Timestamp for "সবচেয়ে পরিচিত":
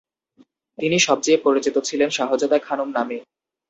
0.99-1.75